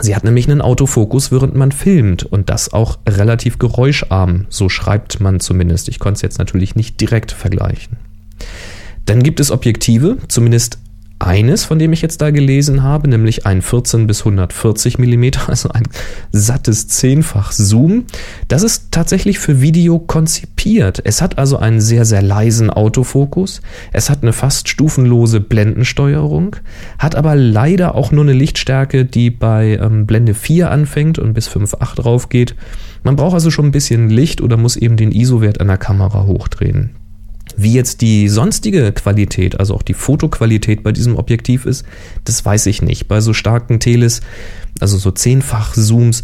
Sie 0.00 0.14
hat 0.14 0.24
nämlich 0.24 0.48
einen 0.48 0.60
Autofokus, 0.60 1.32
während 1.32 1.54
man 1.54 1.72
filmt 1.72 2.24
und 2.24 2.50
das 2.50 2.72
auch 2.72 2.98
relativ 3.08 3.58
geräuscharm, 3.58 4.46
so 4.48 4.68
schreibt 4.68 5.20
man 5.20 5.40
zumindest. 5.40 5.88
Ich 5.88 5.98
konnte 5.98 6.16
es 6.16 6.22
jetzt 6.22 6.38
natürlich 6.38 6.76
nicht 6.76 7.00
direkt 7.00 7.32
vergleichen. 7.32 7.96
Dann 9.06 9.22
gibt 9.22 9.40
es 9.40 9.50
Objektive, 9.50 10.18
zumindest 10.28 10.78
eines, 11.28 11.64
von 11.64 11.78
dem 11.78 11.92
ich 11.92 12.00
jetzt 12.00 12.22
da 12.22 12.30
gelesen 12.30 12.82
habe, 12.82 13.06
nämlich 13.06 13.44
ein 13.46 13.60
14 13.60 14.06
bis 14.06 14.20
140 14.20 14.98
Millimeter, 14.98 15.42
also 15.48 15.68
ein 15.68 15.84
sattes 16.32 16.88
Zehnfach 16.88 17.52
Zoom. 17.52 18.06
Das 18.48 18.62
ist 18.62 18.90
tatsächlich 18.90 19.38
für 19.38 19.60
Video 19.60 19.98
konzipiert. 19.98 21.02
Es 21.04 21.20
hat 21.20 21.36
also 21.38 21.58
einen 21.58 21.82
sehr, 21.82 22.06
sehr 22.06 22.22
leisen 22.22 22.70
Autofokus. 22.70 23.60
Es 23.92 24.08
hat 24.08 24.22
eine 24.22 24.32
fast 24.32 24.68
stufenlose 24.68 25.40
Blendensteuerung, 25.40 26.56
hat 26.98 27.14
aber 27.14 27.36
leider 27.36 27.94
auch 27.94 28.10
nur 28.10 28.24
eine 28.24 28.32
Lichtstärke, 28.32 29.04
die 29.04 29.30
bei 29.30 29.78
ähm, 29.80 30.06
Blende 30.06 30.32
4 30.32 30.70
anfängt 30.70 31.18
und 31.18 31.34
bis 31.34 31.48
5,8 31.48 31.96
drauf 31.96 32.30
geht. 32.30 32.54
Man 33.02 33.16
braucht 33.16 33.34
also 33.34 33.50
schon 33.50 33.66
ein 33.66 33.72
bisschen 33.72 34.08
Licht 34.08 34.40
oder 34.40 34.56
muss 34.56 34.76
eben 34.76 34.96
den 34.96 35.12
ISO-Wert 35.12 35.60
an 35.60 35.68
der 35.68 35.76
Kamera 35.76 36.24
hochdrehen. 36.24 36.97
Wie 37.60 37.72
jetzt 37.72 38.02
die 38.02 38.28
sonstige 38.28 38.92
Qualität, 38.92 39.58
also 39.58 39.74
auch 39.74 39.82
die 39.82 39.94
Fotoqualität 39.94 40.84
bei 40.84 40.92
diesem 40.92 41.16
Objektiv 41.16 41.66
ist, 41.66 41.84
das 42.22 42.44
weiß 42.44 42.66
ich 42.66 42.82
nicht. 42.82 43.08
Bei 43.08 43.20
so 43.20 43.32
starken 43.32 43.80
Teles, 43.80 44.20
also 44.78 44.96
so 44.96 45.10
zehnfach 45.10 45.74
Zooms, 45.74 46.22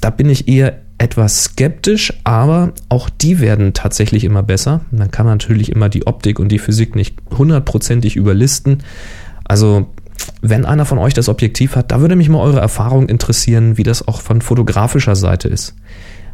da 0.00 0.10
bin 0.10 0.30
ich 0.30 0.46
eher 0.46 0.78
etwas 0.98 1.42
skeptisch, 1.42 2.12
aber 2.22 2.72
auch 2.88 3.10
die 3.10 3.40
werden 3.40 3.72
tatsächlich 3.72 4.22
immer 4.22 4.44
besser. 4.44 4.82
Man 4.92 5.10
kann 5.10 5.26
natürlich 5.26 5.72
immer 5.72 5.88
die 5.88 6.06
Optik 6.06 6.38
und 6.38 6.50
die 6.52 6.60
Physik 6.60 6.94
nicht 6.94 7.16
hundertprozentig 7.36 8.14
überlisten. 8.14 8.84
Also 9.42 9.86
wenn 10.40 10.64
einer 10.64 10.84
von 10.84 10.98
euch 10.98 11.14
das 11.14 11.28
Objektiv 11.28 11.74
hat, 11.74 11.90
da 11.90 12.00
würde 12.00 12.14
mich 12.14 12.28
mal 12.28 12.38
eure 12.38 12.60
Erfahrung 12.60 13.08
interessieren, 13.08 13.76
wie 13.76 13.82
das 13.82 14.06
auch 14.06 14.20
von 14.20 14.40
fotografischer 14.40 15.16
Seite 15.16 15.48
ist. 15.48 15.74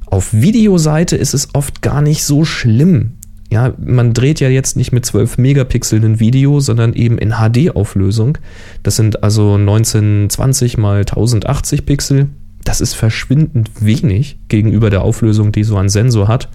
Auf 0.04 0.35
Videoseite 0.35 1.16
ist 1.16 1.32
es 1.32 1.54
oft 1.54 1.80
gar 1.80 2.02
nicht 2.02 2.23
so 2.25 2.44
schlimm. 2.44 3.14
Ja, 3.52 3.75
man 3.76 4.14
dreht 4.14 4.40
ja 4.40 4.49
jetzt 4.49 4.78
nicht 4.78 4.92
mit 4.92 5.04
12 5.04 5.37
Megapixel 5.37 6.02
ein 6.02 6.18
Video, 6.18 6.61
sondern 6.61 6.94
eben 6.94 7.18
in 7.18 7.35
HD-Auflösung. 7.35 8.38
Das 8.82 8.97
sind 8.97 9.23
also 9.23 9.56
1920 9.56 10.78
mal 10.78 11.00
1080 11.00 11.85
Pixel. 11.85 12.28
Das 12.64 12.80
ist 12.80 12.94
verschwindend 12.94 13.68
wenig 13.85 14.38
gegenüber 14.49 14.88
der 14.88 15.02
Auflösung, 15.02 15.52
die 15.52 15.64
so 15.64 15.76
ein 15.76 15.90
Sensor 15.90 16.28
hat. 16.28 16.49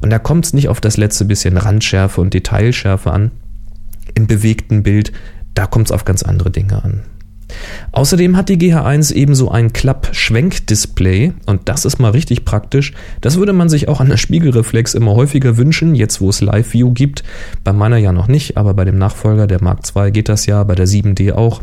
Und 0.00 0.10
da 0.10 0.20
kommt 0.20 0.44
es 0.44 0.52
nicht 0.52 0.68
auf 0.68 0.80
das 0.80 0.96
letzte 0.96 1.24
bisschen 1.24 1.56
Randschärfe 1.56 2.20
und 2.20 2.32
Detailschärfe 2.32 3.10
an. 3.10 3.32
Im 4.14 4.28
bewegten 4.28 4.84
Bild, 4.84 5.10
da 5.54 5.66
kommt 5.66 5.88
es 5.88 5.92
auf 5.92 6.04
ganz 6.04 6.22
andere 6.22 6.52
Dinge 6.52 6.80
an. 6.80 7.00
Außerdem 7.92 8.36
hat 8.36 8.48
die 8.48 8.58
GH1 8.58 9.12
ebenso 9.12 9.50
ein 9.50 9.72
Klapp-Schwenk-Display 9.72 11.32
und 11.46 11.68
das 11.68 11.84
ist 11.84 11.98
mal 11.98 12.10
richtig 12.10 12.44
praktisch. 12.44 12.92
Das 13.20 13.36
würde 13.36 13.52
man 13.52 13.68
sich 13.68 13.88
auch 13.88 14.00
an 14.00 14.08
der 14.08 14.16
Spiegelreflex 14.16 14.94
immer 14.94 15.14
häufiger 15.14 15.56
wünschen, 15.56 15.94
jetzt 15.94 16.20
wo 16.20 16.28
es 16.28 16.40
Live-View 16.40 16.92
gibt. 16.92 17.24
Bei 17.64 17.72
meiner 17.72 17.96
ja 17.96 18.12
noch 18.12 18.28
nicht, 18.28 18.56
aber 18.56 18.74
bei 18.74 18.84
dem 18.84 18.98
Nachfolger 18.98 19.46
der 19.46 19.62
Mark 19.62 19.80
II 19.94 20.10
geht 20.10 20.28
das 20.28 20.46
ja, 20.46 20.62
bei 20.64 20.74
der 20.74 20.86
7D 20.86 21.32
auch. 21.32 21.62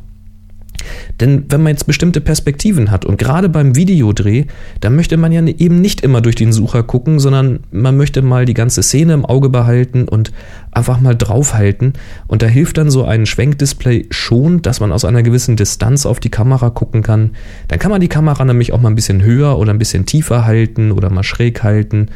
Denn 1.20 1.46
wenn 1.50 1.62
man 1.62 1.72
jetzt 1.72 1.86
bestimmte 1.86 2.22
Perspektiven 2.22 2.92
hat 2.92 3.06
und 3.06 3.18
gerade 3.18 3.50
beim 3.50 3.76
Videodreh, 3.76 4.46
dann 4.80 4.96
möchte 4.96 5.18
man 5.18 5.32
ja 5.32 5.46
eben 5.46 5.82
nicht 5.82 6.02
immer 6.02 6.22
durch 6.22 6.36
den 6.36 6.54
Sucher 6.54 6.84
gucken, 6.84 7.20
sondern 7.20 7.62
man 7.72 7.98
möchte 7.98 8.22
mal 8.22 8.46
die 8.46 8.54
ganze 8.54 8.84
Szene 8.84 9.14
im 9.14 9.26
Auge 9.26 9.50
behalten 9.50 10.08
und 10.08 10.32
einfach 10.72 11.00
mal 11.00 11.16
draufhalten. 11.16 11.94
Und 12.28 12.42
da 12.42 12.48
hilft 12.48 12.78
dann 12.78 12.90
so 12.90 13.06
ein 13.06 13.26
Schwenkdisplay 13.26 14.08
schon, 14.10 14.62
dass 14.62 14.80
man 14.80 14.92
aus 14.92 15.06
einer 15.06 15.24
gewissen 15.24 15.56
Distanz 15.56 16.06
auf 16.06 16.20
die 16.20 16.30
Kamera 16.30 16.70
gucken 16.70 17.04
kann. 17.04 17.32
Dann 17.68 17.80
kann 17.80 17.92
man 17.92 18.02
die 18.02 18.08
Kamera 18.08 18.44
nämlich 18.46 18.74
auch 18.74 18.82
mal 18.82 18.90
ein 18.90 18.96
bisschen 18.96 19.24
höher 19.24 19.58
oder 19.58 19.72
ein 19.72 19.80
bisschen 19.80 20.06
tiefer 20.06 20.46
halten 20.46 20.92
oder 20.92 21.10
mal 21.10 21.24
schräg 21.24 21.64
halten. 21.64 22.08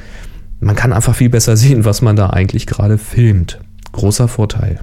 Man 0.59 0.75
kann 0.75 0.93
einfach 0.93 1.15
viel 1.15 1.29
besser 1.29 1.55
sehen, 1.55 1.85
was 1.85 2.01
man 2.01 2.15
da 2.15 2.31
eigentlich 2.31 2.65
gerade 2.65 2.97
filmt. 2.97 3.59
Großer 3.91 4.27
Vorteil. 4.27 4.79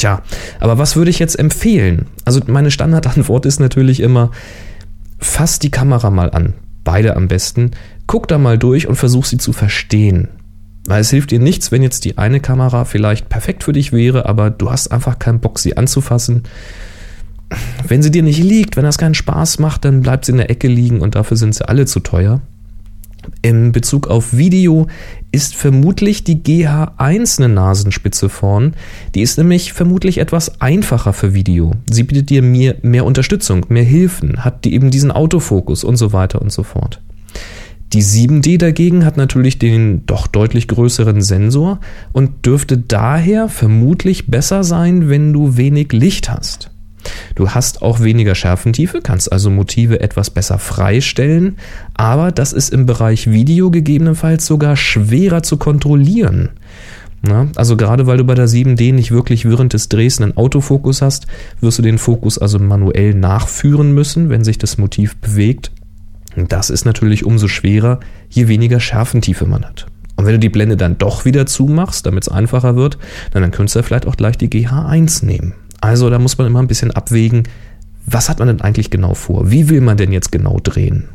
Tja, 0.00 0.22
aber 0.60 0.78
was 0.78 0.96
würde 0.96 1.10
ich 1.10 1.18
jetzt 1.18 1.38
empfehlen? 1.38 2.06
Also 2.24 2.40
meine 2.46 2.70
Standardantwort 2.70 3.44
ist 3.44 3.60
natürlich 3.60 4.00
immer, 4.00 4.30
fass 5.18 5.58
die 5.58 5.70
Kamera 5.70 6.08
mal 6.08 6.30
an. 6.30 6.54
Beide 6.84 7.16
am 7.16 7.28
besten. 7.28 7.72
Guck 8.06 8.26
da 8.26 8.38
mal 8.38 8.56
durch 8.56 8.86
und 8.86 8.96
versuch 8.96 9.26
sie 9.26 9.36
zu 9.36 9.52
verstehen. 9.52 10.28
Weil 10.86 11.02
es 11.02 11.10
hilft 11.10 11.32
dir 11.32 11.38
nichts, 11.38 11.70
wenn 11.70 11.82
jetzt 11.82 12.06
die 12.06 12.16
eine 12.16 12.40
Kamera 12.40 12.86
vielleicht 12.86 13.28
perfekt 13.28 13.62
für 13.62 13.74
dich 13.74 13.92
wäre, 13.92 14.24
aber 14.24 14.48
du 14.48 14.70
hast 14.70 14.90
einfach 14.90 15.18
keinen 15.18 15.40
Bock, 15.40 15.58
sie 15.58 15.76
anzufassen. 15.76 16.44
Wenn 17.86 18.02
sie 18.02 18.10
dir 18.10 18.22
nicht 18.22 18.42
liegt, 18.42 18.78
wenn 18.78 18.84
das 18.84 18.96
keinen 18.96 19.12
Spaß 19.12 19.58
macht, 19.58 19.84
dann 19.84 20.00
bleibt 20.00 20.24
sie 20.24 20.32
in 20.32 20.38
der 20.38 20.48
Ecke 20.48 20.68
liegen 20.68 21.02
und 21.02 21.14
dafür 21.14 21.36
sind 21.36 21.54
sie 21.54 21.68
alle 21.68 21.84
zu 21.84 22.00
teuer. 22.00 22.40
In 23.42 23.72
Bezug 23.72 24.08
auf 24.08 24.34
Video 24.34 24.86
ist 25.32 25.54
vermutlich 25.54 26.24
die 26.24 26.42
GH1 26.42 27.38
eine 27.38 27.52
Nasenspitze 27.52 28.28
vorn. 28.28 28.74
Die 29.14 29.22
ist 29.22 29.38
nämlich 29.38 29.72
vermutlich 29.72 30.18
etwas 30.18 30.60
einfacher 30.60 31.12
für 31.12 31.34
Video. 31.34 31.72
Sie 31.90 32.02
bietet 32.02 32.30
dir 32.30 32.42
mehr, 32.42 32.76
mehr 32.82 33.04
Unterstützung, 33.04 33.66
mehr 33.68 33.84
Hilfen, 33.84 34.44
hat 34.44 34.64
die 34.64 34.74
eben 34.74 34.90
diesen 34.90 35.12
Autofokus 35.12 35.84
und 35.84 35.96
so 35.96 36.12
weiter 36.12 36.42
und 36.42 36.52
so 36.52 36.62
fort. 36.62 37.00
Die 37.92 38.02
7D 38.02 38.58
dagegen 38.58 39.04
hat 39.04 39.16
natürlich 39.16 39.58
den 39.58 40.06
doch 40.06 40.28
deutlich 40.28 40.68
größeren 40.68 41.22
Sensor 41.22 41.80
und 42.12 42.46
dürfte 42.46 42.78
daher 42.78 43.48
vermutlich 43.48 44.28
besser 44.28 44.62
sein, 44.62 45.08
wenn 45.08 45.32
du 45.32 45.56
wenig 45.56 45.92
Licht 45.92 46.30
hast. 46.30 46.70
Du 47.34 47.50
hast 47.50 47.82
auch 47.82 48.00
weniger 48.00 48.34
Schärfentiefe, 48.34 49.00
kannst 49.02 49.30
also 49.32 49.50
Motive 49.50 50.00
etwas 50.00 50.30
besser 50.30 50.58
freistellen, 50.58 51.56
aber 51.94 52.32
das 52.32 52.52
ist 52.52 52.72
im 52.72 52.86
Bereich 52.86 53.30
Video 53.30 53.70
gegebenenfalls 53.70 54.46
sogar 54.46 54.76
schwerer 54.76 55.42
zu 55.42 55.56
kontrollieren. 55.56 56.50
Na, 57.22 57.48
also 57.56 57.76
gerade 57.76 58.06
weil 58.06 58.16
du 58.16 58.24
bei 58.24 58.34
der 58.34 58.48
7D 58.48 58.94
nicht 58.94 59.10
wirklich 59.10 59.44
während 59.44 59.74
des 59.74 59.90
Drehs 59.90 60.20
einen 60.20 60.36
Autofokus 60.36 61.02
hast, 61.02 61.26
wirst 61.60 61.78
du 61.78 61.82
den 61.82 61.98
Fokus 61.98 62.38
also 62.38 62.58
manuell 62.58 63.14
nachführen 63.14 63.92
müssen, 63.92 64.30
wenn 64.30 64.42
sich 64.42 64.56
das 64.56 64.78
Motiv 64.78 65.16
bewegt. 65.16 65.70
Das 66.36 66.70
ist 66.70 66.86
natürlich 66.86 67.26
umso 67.26 67.48
schwerer, 67.48 68.00
je 68.30 68.48
weniger 68.48 68.80
Schärfentiefe 68.80 69.44
man 69.44 69.64
hat. 69.64 69.86
Und 70.16 70.26
wenn 70.26 70.34
du 70.34 70.38
die 70.38 70.48
Blende 70.48 70.76
dann 70.76 70.98
doch 70.98 71.24
wieder 71.24 71.46
zumachst, 71.46 72.06
damit 72.06 72.24
es 72.24 72.28
einfacher 72.28 72.76
wird, 72.76 72.98
dann, 73.32 73.42
dann 73.42 73.50
könntest 73.50 73.76
du 73.76 73.82
vielleicht 73.82 74.06
auch 74.06 74.16
gleich 74.16 74.38
die 74.38 74.48
GH1 74.48 75.24
nehmen. 75.24 75.54
Also 75.80 76.10
da 76.10 76.18
muss 76.18 76.38
man 76.38 76.46
immer 76.46 76.60
ein 76.60 76.68
bisschen 76.68 76.90
abwägen, 76.90 77.44
was 78.06 78.28
hat 78.28 78.38
man 78.38 78.48
denn 78.48 78.60
eigentlich 78.60 78.90
genau 78.90 79.14
vor? 79.14 79.50
Wie 79.50 79.68
will 79.68 79.80
man 79.80 79.96
denn 79.96 80.12
jetzt 80.12 80.32
genau 80.32 80.58
drehen? 80.62 81.08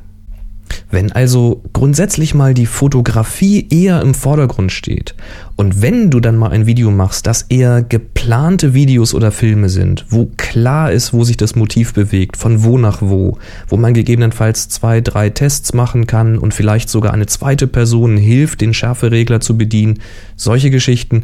Wenn 0.90 1.12
also 1.12 1.62
grundsätzlich 1.74 2.34
mal 2.34 2.54
die 2.54 2.66
Fotografie 2.66 3.68
eher 3.70 4.02
im 4.02 4.14
Vordergrund 4.14 4.72
steht 4.72 5.16
und 5.56 5.82
wenn 5.82 6.10
du 6.10 6.20
dann 6.20 6.38
mal 6.38 6.52
ein 6.52 6.66
Video 6.66 6.92
machst, 6.92 7.28
das 7.28 7.44
eher 7.44 7.82
geplante 7.82 8.74
Videos 8.74 9.14
oder 9.14 9.32
Filme 9.32 9.70
sind, 9.70 10.06
wo 10.10 10.30
klar 10.38 10.92
ist, 10.92 11.14
wo 11.14 11.24
sich 11.24 11.38
das 11.38 11.56
Motiv 11.56 11.94
bewegt, 11.94 12.38
von 12.38 12.64
wo 12.64 12.78
nach 12.78 13.02
wo, 13.02 13.38
wo 13.68 13.78
man 13.78 13.94
gegebenenfalls 13.94 14.70
zwei, 14.70 15.02
drei 15.02 15.30
Tests 15.30 15.74
machen 15.74 16.08
kann 16.08 16.38
und 16.38 16.54
vielleicht 16.54 16.90
sogar 16.90 17.14
eine 17.14 17.28
zweite 17.28 17.68
Person 17.68 18.18
hilft, 18.18 18.62
den 18.62 18.74
Schärferegler 18.74 19.42
zu 19.42 19.58
bedienen, 19.58 20.00
solche 20.36 20.72
Geschichten, 20.72 21.24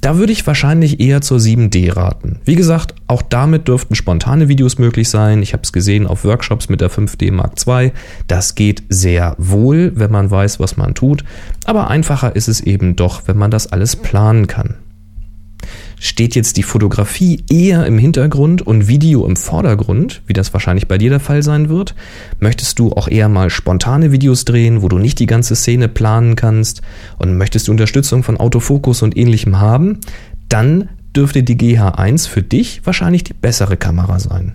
da 0.00 0.16
würde 0.16 0.32
ich 0.32 0.46
wahrscheinlich 0.46 1.00
eher 1.00 1.20
zur 1.20 1.38
7D 1.38 1.96
raten. 1.96 2.40
Wie 2.44 2.54
gesagt, 2.54 2.94
auch 3.06 3.22
damit 3.22 3.68
dürften 3.68 3.94
spontane 3.94 4.48
Videos 4.48 4.78
möglich 4.78 5.08
sein. 5.08 5.42
Ich 5.42 5.52
habe 5.52 5.62
es 5.62 5.72
gesehen 5.72 6.06
auf 6.06 6.24
Workshops 6.24 6.68
mit 6.68 6.80
der 6.80 6.90
5D 6.90 7.32
Mark 7.32 7.54
II. 7.66 7.92
Das 8.26 8.54
geht 8.54 8.82
sehr 8.88 9.34
wohl, 9.38 9.92
wenn 9.94 10.10
man 10.10 10.30
weiß, 10.30 10.60
was 10.60 10.76
man 10.76 10.94
tut. 10.94 11.24
Aber 11.64 11.88
einfacher 11.88 12.34
ist 12.34 12.48
es 12.48 12.60
eben 12.60 12.96
doch, 12.96 13.22
wenn 13.26 13.36
man 13.36 13.50
das 13.50 13.72
alles 13.72 13.96
planen 13.96 14.46
kann. 14.46 14.76
Steht 16.02 16.34
jetzt 16.34 16.56
die 16.56 16.62
Fotografie 16.62 17.44
eher 17.50 17.84
im 17.84 17.98
Hintergrund 17.98 18.62
und 18.62 18.88
Video 18.88 19.26
im 19.26 19.36
Vordergrund, 19.36 20.22
wie 20.26 20.32
das 20.32 20.54
wahrscheinlich 20.54 20.88
bei 20.88 20.96
dir 20.96 21.10
der 21.10 21.20
Fall 21.20 21.42
sein 21.42 21.68
wird? 21.68 21.94
Möchtest 22.38 22.78
du 22.78 22.90
auch 22.92 23.06
eher 23.06 23.28
mal 23.28 23.50
spontane 23.50 24.10
Videos 24.10 24.46
drehen, 24.46 24.80
wo 24.80 24.88
du 24.88 24.98
nicht 24.98 25.18
die 25.18 25.26
ganze 25.26 25.54
Szene 25.54 25.88
planen 25.88 26.36
kannst 26.36 26.80
und 27.18 27.36
möchtest 27.36 27.68
du 27.68 27.72
Unterstützung 27.72 28.22
von 28.22 28.38
Autofokus 28.38 29.02
und 29.02 29.14
ähnlichem 29.14 29.60
haben? 29.60 29.98
Dann 30.48 30.88
dürfte 31.14 31.42
die 31.42 31.56
GH1 31.56 32.26
für 32.26 32.42
dich 32.42 32.80
wahrscheinlich 32.84 33.22
die 33.22 33.34
bessere 33.34 33.76
Kamera 33.76 34.18
sein. 34.18 34.54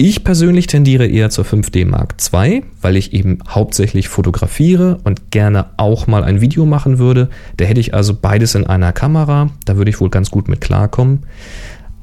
Ich 0.00 0.22
persönlich 0.22 0.68
tendiere 0.68 1.08
eher 1.08 1.28
zur 1.28 1.44
5D 1.44 1.84
Mark 1.84 2.14
II, 2.32 2.62
weil 2.80 2.96
ich 2.96 3.12
eben 3.14 3.40
hauptsächlich 3.48 4.06
fotografiere 4.06 5.00
und 5.02 5.32
gerne 5.32 5.70
auch 5.76 6.06
mal 6.06 6.22
ein 6.22 6.40
Video 6.40 6.66
machen 6.66 7.00
würde. 7.00 7.30
Da 7.56 7.64
hätte 7.64 7.80
ich 7.80 7.94
also 7.94 8.14
beides 8.14 8.54
in 8.54 8.64
einer 8.64 8.92
Kamera, 8.92 9.50
da 9.64 9.76
würde 9.76 9.90
ich 9.90 10.00
wohl 10.00 10.08
ganz 10.08 10.30
gut 10.30 10.46
mit 10.46 10.60
klarkommen. 10.60 11.24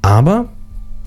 Aber 0.02 0.50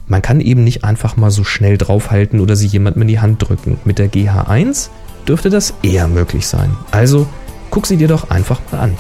man 0.07 0.23
kann 0.23 0.41
eben 0.41 0.65
nicht 0.65 0.83
einfach 0.83 1.19
mal 1.19 1.31
so 1.31 1.45
schnell 1.45 1.77
draufhalten 1.77 2.41
oder 2.41 2.57
sie 2.57 2.69
jemandem 2.69 3.03
in 3.03 3.09
die 3.09 3.21
Hand 3.21 3.47
drücken. 3.47 3.77
Mit 3.85 3.99
der 3.99 4.11
GH1 4.11 4.89
dürfte 5.29 5.51
das 5.51 5.75
eher 5.83 6.09
möglich 6.09 6.47
sein. 6.47 6.71
Also 6.91 7.27
guck 7.69 7.87
sie 7.87 7.99
dir 7.99 8.09
doch 8.09 8.31
einfach 8.31 8.63
mal 8.73 8.79
an. 8.79 8.97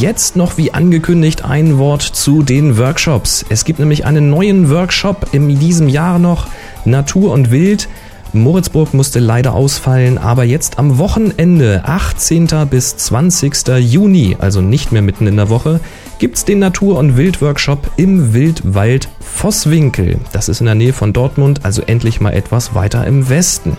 Jetzt 0.00 0.36
noch 0.36 0.58
wie 0.58 0.74
angekündigt 0.74 1.46
ein 1.46 1.78
Wort 1.78 2.02
zu 2.02 2.42
den 2.42 2.76
Workshops. 2.76 3.46
Es 3.48 3.64
gibt 3.64 3.78
nämlich 3.78 4.04
einen 4.04 4.28
neuen 4.28 4.68
Workshop 4.68 5.28
in 5.32 5.58
diesem 5.58 5.88
Jahr 5.88 6.18
noch, 6.18 6.48
Natur 6.84 7.32
und 7.32 7.50
Wild. 7.50 7.88
Moritzburg 8.32 8.92
musste 8.94 9.18
leider 9.18 9.54
ausfallen, 9.54 10.18
aber 10.18 10.44
jetzt 10.44 10.78
am 10.78 10.98
Wochenende, 10.98 11.82
18. 11.84 12.48
bis 12.68 12.96
20. 12.96 13.68
Juni, 13.78 14.36
also 14.38 14.60
nicht 14.60 14.92
mehr 14.92 15.02
mitten 15.02 15.26
in 15.26 15.36
der 15.36 15.48
Woche, 15.48 15.80
gibt's 16.18 16.44
den 16.44 16.58
Natur- 16.58 16.98
und 16.98 17.16
Wildworkshop 17.16 17.90
im 17.96 18.34
Wildwald 18.34 19.08
Vosswinkel. 19.20 20.18
Das 20.32 20.48
ist 20.48 20.60
in 20.60 20.66
der 20.66 20.74
Nähe 20.74 20.92
von 20.92 21.12
Dortmund, 21.12 21.60
also 21.64 21.82
endlich 21.82 22.20
mal 22.20 22.32
etwas 22.32 22.74
weiter 22.74 23.06
im 23.06 23.28
Westen. 23.28 23.76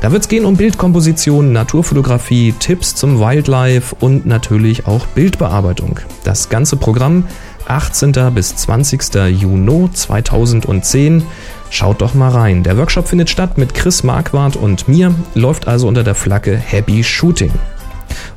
Da 0.00 0.12
wird's 0.12 0.28
gehen 0.28 0.44
um 0.44 0.56
Bildkomposition, 0.56 1.52
Naturfotografie, 1.52 2.54
Tipps 2.58 2.94
zum 2.94 3.18
Wildlife 3.18 3.96
und 4.00 4.26
natürlich 4.26 4.86
auch 4.86 5.06
Bildbearbeitung. 5.06 6.00
Das 6.24 6.48
ganze 6.48 6.76
Programm 6.76 7.24
18. 7.66 8.12
bis 8.34 8.56
20. 8.56 9.14
Juni 9.40 9.90
2010. 9.92 11.22
Schaut 11.70 12.00
doch 12.00 12.14
mal 12.14 12.30
rein. 12.30 12.64
Der 12.64 12.76
Workshop 12.76 13.06
findet 13.06 13.30
statt 13.30 13.56
mit 13.56 13.74
Chris 13.74 14.02
Marquardt 14.02 14.56
und 14.56 14.88
mir, 14.88 15.14
läuft 15.34 15.68
also 15.68 15.86
unter 15.86 16.02
der 16.02 16.16
Flagge 16.16 16.56
Happy 16.56 17.04
Shooting. 17.04 17.52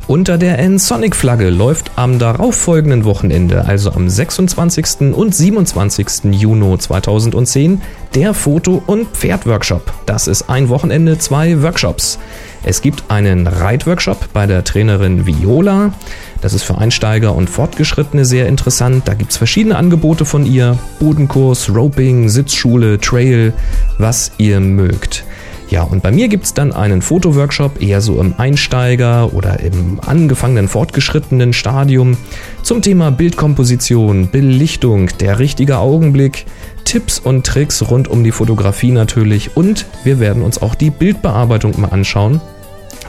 Unter 0.06 0.38
der 0.38 0.60
N-Sonic-Flagge 0.60 1.50
läuft 1.50 1.92
am 1.96 2.20
darauffolgenden 2.20 3.06
Wochenende, 3.06 3.64
also 3.64 3.94
am 3.94 4.10
26. 4.10 5.14
und 5.14 5.34
27. 5.34 6.26
Juni 6.32 6.78
2010, 6.78 7.82
der 8.14 8.34
Foto- 8.34 8.84
und 8.86 9.08
Pferdworkshop. 9.08 9.94
Das 10.06 10.28
ist 10.28 10.50
ein 10.50 10.68
Wochenende, 10.68 11.20
zwei 11.20 11.62
Workshops. 11.62 12.20
Es 12.64 12.82
gibt 12.82 13.06
einen 13.08 13.48
Reitworkshop 13.48 14.34
bei 14.34 14.46
der 14.46 14.66
Trainerin 14.66 15.26
Viola. 15.26 15.94
Das 16.42 16.54
ist 16.54 16.64
für 16.64 16.78
Einsteiger 16.78 17.34
und 17.34 17.50
Fortgeschrittene 17.50 18.26
sehr 18.26 18.48
interessant. 18.48 19.08
Da 19.08 19.14
gibt 19.14 19.32
es 19.32 19.38
verschiedene 19.38 19.78
Angebote 19.78 20.26
von 20.26 20.46
ihr. 20.46 20.78
Bodenkurs, 21.00 21.74
Roping, 21.74 22.28
Sitzschule, 22.28 23.00
Trail, 23.00 23.54
was 23.98 24.34
ihr 24.38 24.60
mögt. 24.60 25.24
Ja, 25.70 25.84
und 25.84 26.04
bei 26.04 26.12
mir 26.12 26.28
gibt 26.28 26.46
es 26.46 26.54
dann 26.54 26.72
einen 26.72 27.02
Fotoworkshop 27.02 27.82
eher 27.82 28.02
so 28.02 28.20
im 28.20 28.36
Einsteiger- 28.38 29.34
oder 29.34 29.60
im 29.60 30.00
angefangenen 30.06 30.68
fortgeschrittenen 30.68 31.54
Stadium 31.54 32.18
zum 32.62 32.82
Thema 32.82 33.12
Bildkomposition, 33.12 34.30
Belichtung, 34.30 35.10
der 35.20 35.40
richtige 35.40 35.78
Augenblick, 35.78 36.46
Tipps 36.86 37.18
und 37.18 37.46
Tricks 37.46 37.90
rund 37.90 38.08
um 38.08 38.24
die 38.24 38.32
Fotografie 38.32 38.92
natürlich 38.92 39.56
und 39.58 39.86
wir 40.04 40.20
werden 40.20 40.44
uns 40.44 40.62
auch 40.62 40.76
die 40.76 40.92
Bildbearbeitung 40.92 41.80
mal 41.80 41.90
anschauen, 41.90 42.42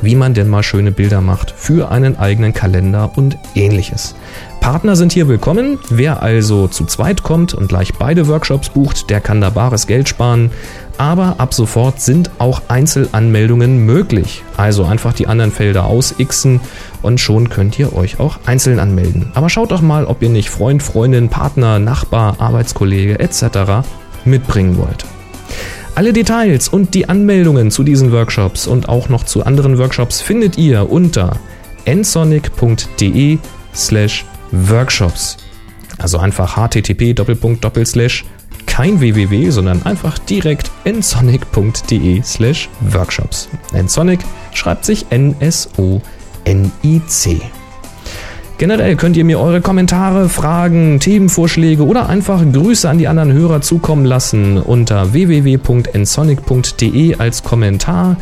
wie 0.00 0.14
man 0.14 0.34
denn 0.34 0.48
mal 0.48 0.62
schöne 0.62 0.92
Bilder 0.92 1.20
macht 1.20 1.52
für 1.56 1.90
einen 1.90 2.16
eigenen 2.16 2.52
Kalender 2.52 3.12
und 3.16 3.36
ähnliches. 3.54 4.14
Partner 4.60 4.96
sind 4.96 5.12
hier 5.12 5.28
willkommen. 5.28 5.78
Wer 5.90 6.22
also 6.22 6.68
zu 6.68 6.86
zweit 6.86 7.22
kommt 7.22 7.52
und 7.52 7.68
gleich 7.68 7.92
beide 7.94 8.28
Workshops 8.28 8.70
bucht, 8.70 9.10
der 9.10 9.20
kann 9.20 9.42
da 9.42 9.50
bares 9.50 9.86
Geld 9.86 10.08
sparen. 10.08 10.50
Aber 10.96 11.36
ab 11.38 11.54
sofort 11.54 12.00
sind 12.00 12.30
auch 12.38 12.62
Einzelanmeldungen 12.68 13.84
möglich. 13.84 14.44
Also 14.56 14.84
einfach 14.84 15.12
die 15.12 15.26
anderen 15.26 15.50
Felder 15.50 15.86
ausixen 15.86 16.60
und 17.02 17.18
schon 17.18 17.48
könnt 17.48 17.78
ihr 17.78 17.96
euch 17.96 18.20
auch 18.20 18.38
einzeln 18.46 18.78
anmelden. 18.78 19.30
Aber 19.34 19.48
schaut 19.48 19.72
doch 19.72 19.82
mal, 19.82 20.04
ob 20.06 20.22
ihr 20.22 20.28
nicht 20.28 20.50
Freund, 20.50 20.82
Freundin, 20.82 21.28
Partner, 21.28 21.78
Nachbar, 21.78 22.36
Arbeitskollege 22.38 23.18
etc. 23.18 23.86
mitbringen 24.24 24.78
wollt. 24.78 25.04
Alle 25.96 26.12
Details 26.12 26.68
und 26.68 26.94
die 26.94 27.08
Anmeldungen 27.08 27.70
zu 27.70 27.84
diesen 27.84 28.10
Workshops 28.10 28.66
und 28.66 28.88
auch 28.88 29.08
noch 29.08 29.24
zu 29.24 29.44
anderen 29.44 29.78
Workshops 29.78 30.20
findet 30.20 30.58
ihr 30.58 30.90
unter 30.90 31.36
nsonic.de 31.86 33.38
slash 33.74 34.24
Workshops. 34.50 35.36
Also 35.98 36.18
einfach 36.18 36.56
http 36.56 37.14
kein 38.66 39.00
www, 39.00 39.50
sondern 39.50 39.84
einfach 39.84 40.18
direkt 40.18 40.70
nsonic.de 40.84 42.22
slash 42.22 42.68
workshops. 42.80 43.48
Nsonic 43.72 44.20
schreibt 44.52 44.84
sich 44.84 45.06
N-S-O-N-I-C. 45.10 46.02
Generell 48.56 48.94
könnt 48.94 49.16
ihr 49.16 49.24
mir 49.24 49.40
eure 49.40 49.60
Kommentare, 49.60 50.28
Fragen, 50.28 51.00
Themenvorschläge 51.00 51.84
oder 51.84 52.08
einfach 52.08 52.40
Grüße 52.52 52.88
an 52.88 52.98
die 52.98 53.08
anderen 53.08 53.32
Hörer 53.32 53.62
zukommen 53.62 54.04
lassen 54.04 54.58
unter 54.58 55.12
www.nsonic.de 55.12 57.16
als 57.16 57.42
Kommentar 57.42 58.16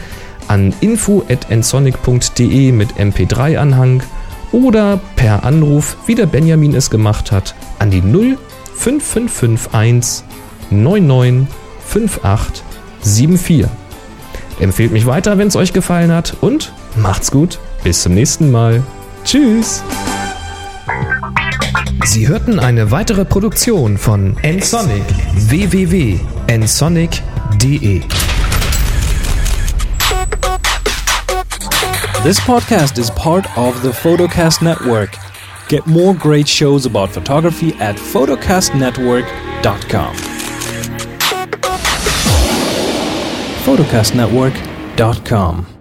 an 0.48 0.72
info.nsonic.de 0.80 2.72
mit 2.72 2.94
mp3-Anhang 2.94 4.02
oder 4.52 4.98
per 5.16 5.44
Anruf, 5.44 5.98
wie 6.06 6.14
der 6.14 6.24
Benjamin 6.26 6.74
es 6.74 6.88
gemacht 6.90 7.30
hat, 7.30 7.54
an 7.78 7.90
die 7.90 8.00
05551 8.76 10.24
995874. 10.70 13.66
Empfehlt 14.60 14.92
mich 14.92 15.06
weiter, 15.06 15.38
wenn 15.38 15.48
es 15.48 15.56
euch 15.56 15.72
gefallen 15.72 16.12
hat 16.12 16.36
und 16.40 16.72
macht's 16.96 17.30
gut. 17.30 17.58
Bis 17.82 18.02
zum 18.02 18.12
nächsten 18.14 18.50
Mal. 18.50 18.82
Tschüss. 19.24 19.82
Sie 22.04 22.28
hörten 22.28 22.58
eine 22.58 22.90
weitere 22.90 23.24
Produktion 23.24 23.96
von 23.96 24.36
nsonic 24.42 25.04
www.nsonic.de 25.36 28.02
This 32.22 32.40
podcast 32.40 32.98
is 32.98 33.10
part 33.10 33.46
of 33.56 33.82
the 33.82 33.92
Photocast 33.92 34.62
Network. 34.62 35.10
Get 35.72 35.86
more 35.86 36.14
great 36.14 36.46
shows 36.46 36.84
about 36.84 37.08
photography 37.08 37.72
at 37.76 37.96
photocastnetwork.com. 37.96 40.14
photocastnetwork.com 43.64 45.71